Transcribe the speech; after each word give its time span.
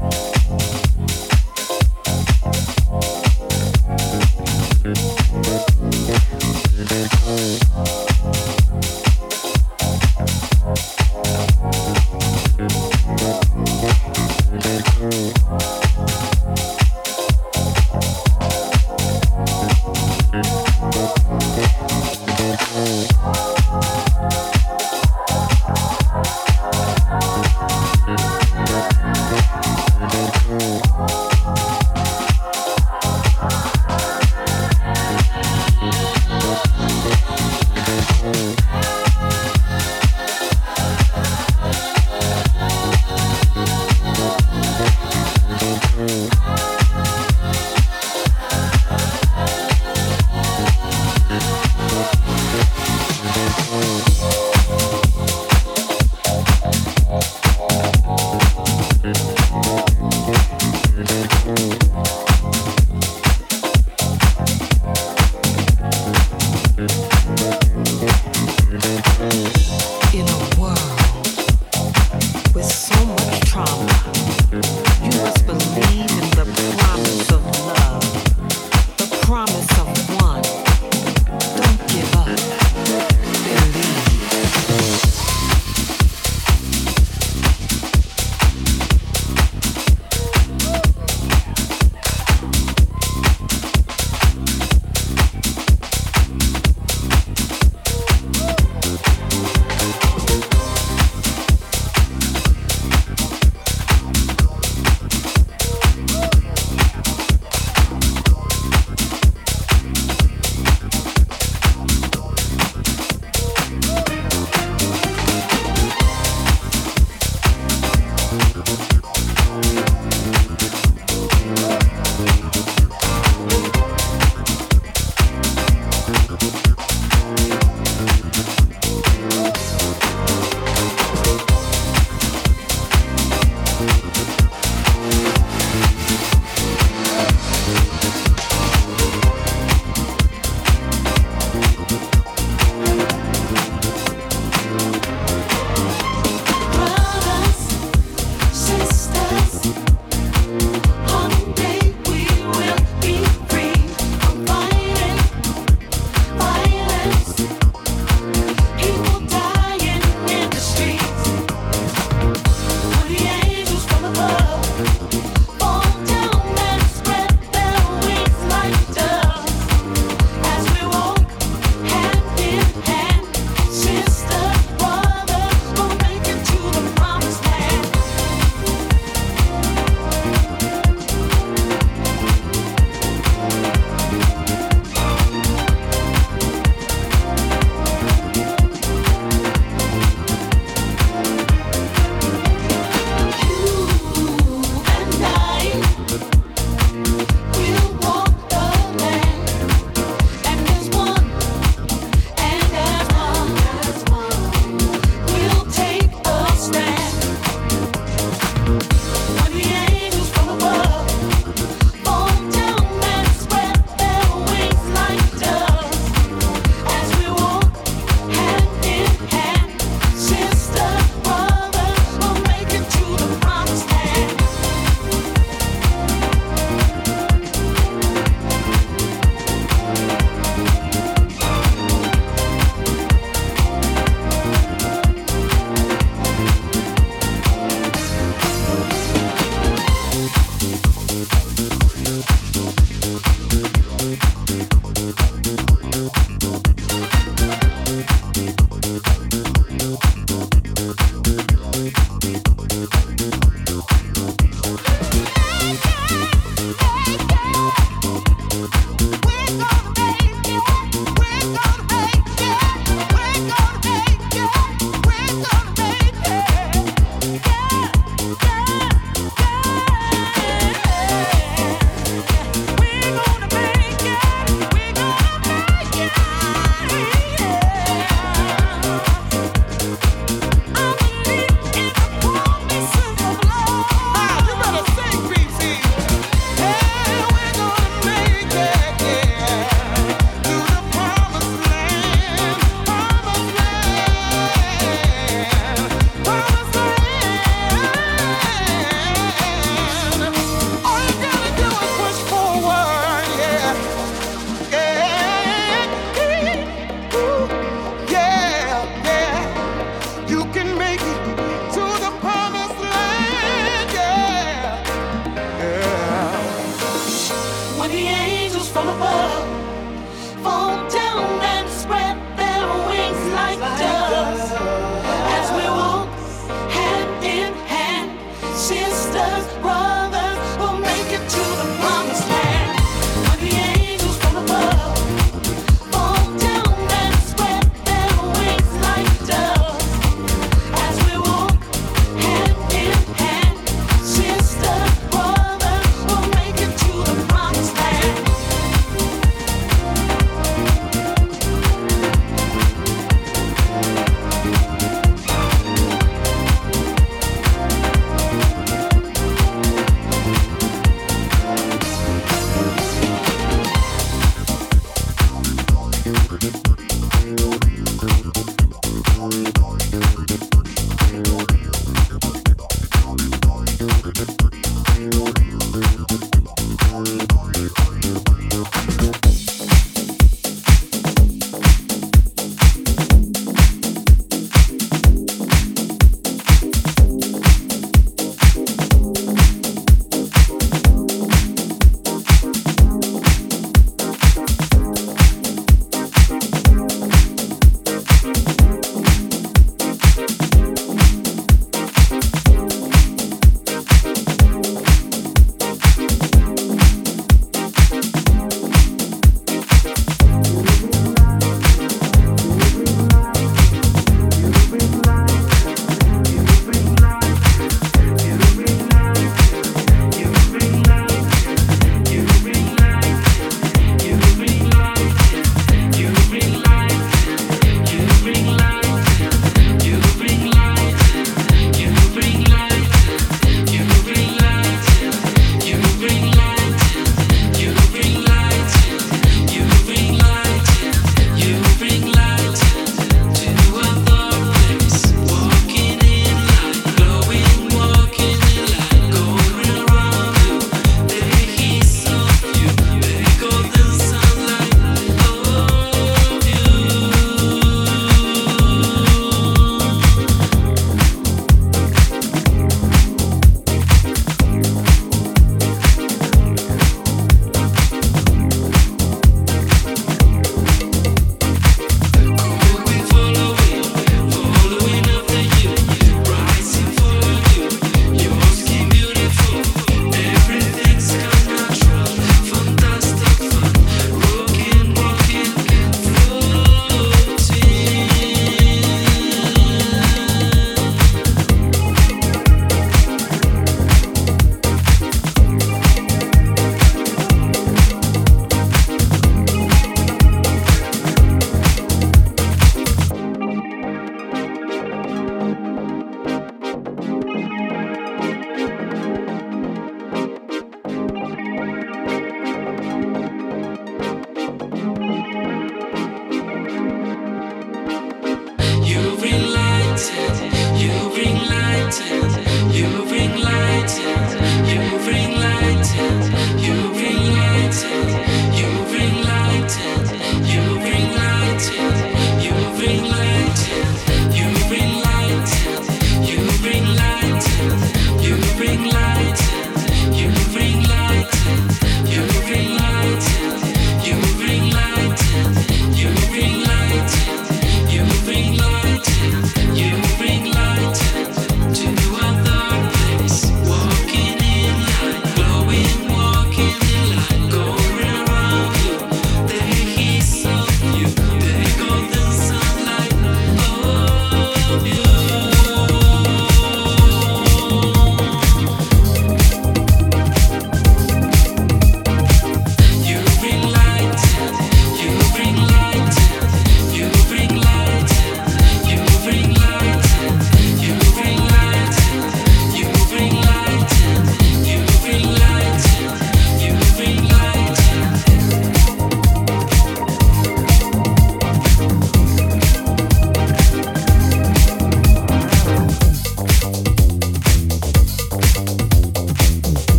Música 0.00 0.87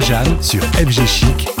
Jeanne 0.00 0.42
sur 0.42 0.62
FG 0.74 1.06
Chic, 1.06 1.57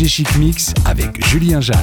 FG 0.00 0.08
Chic 0.08 0.36
Mix 0.38 0.72
avec 0.86 1.22
Julien 1.26 1.60
Jeanne. 1.60 1.76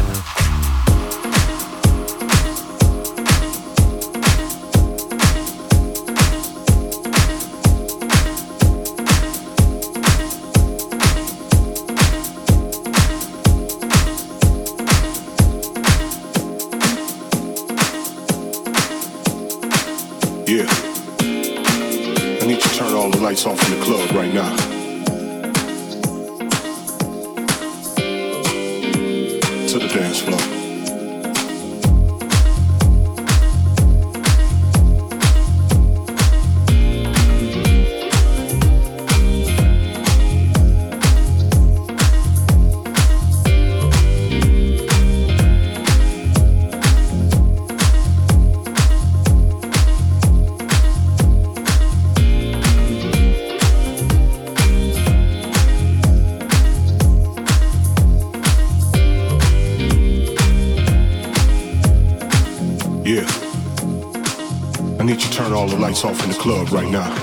Club 66.47 66.71
right 66.71 66.89
now. 66.89 67.13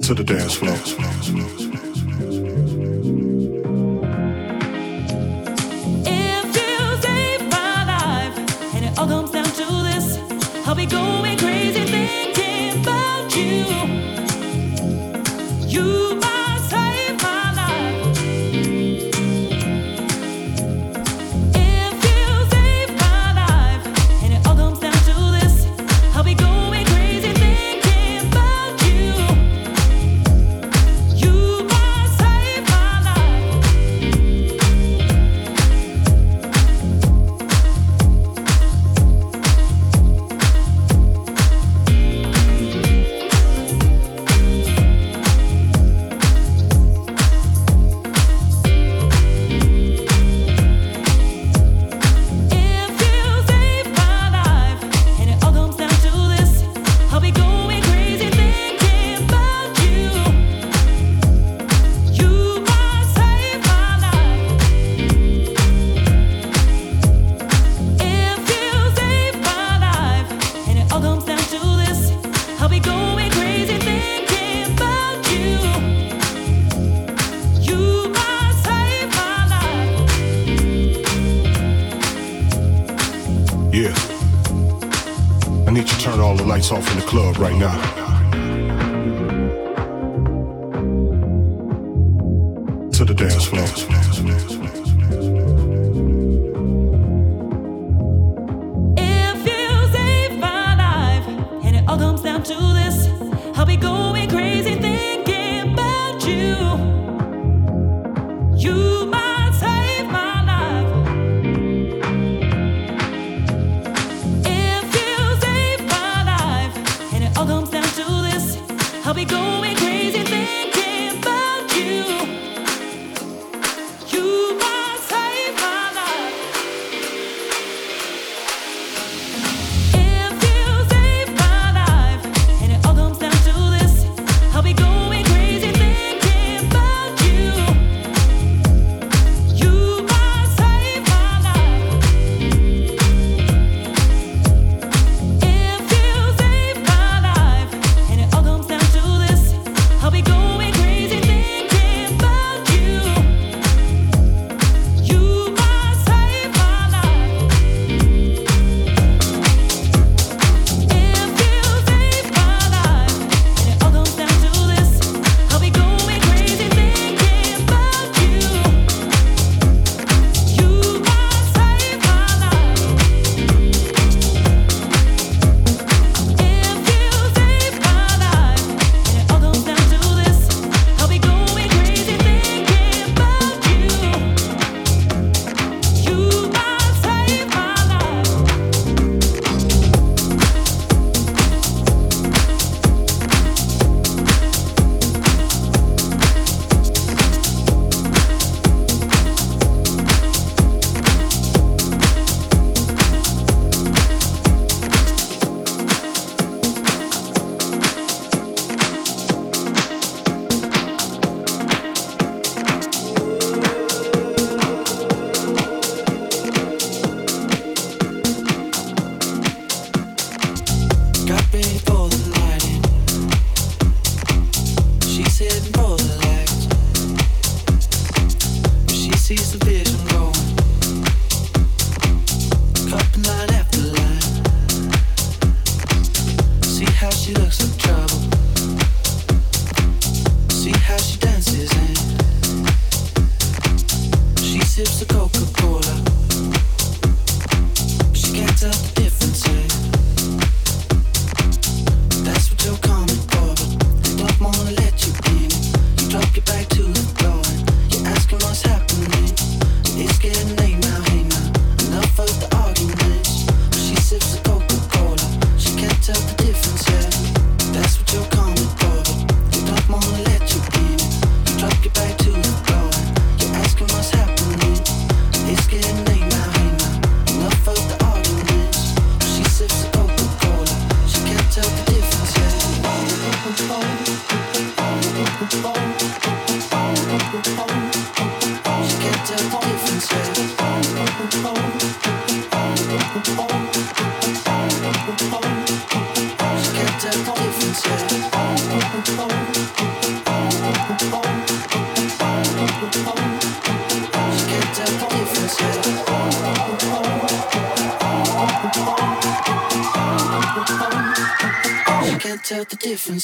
To 0.00 0.14
the 0.14 0.24
dance 0.24 0.54
floor. 0.54 0.78
My 7.50 7.84
life, 7.84 8.36
and 8.74 8.84
it 8.86 8.98
all 8.98 9.06
comes 9.06 9.30
down 9.30 9.44
to 9.44 9.66
this. 9.88 10.06
I'll 10.66 10.74
be 10.74 10.86
going 10.86 11.36
crazy 11.36 11.84
thinking 11.94 12.80
about 12.80 13.36
you. 13.36 13.66
You 15.68 16.18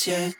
yet. 0.06 0.39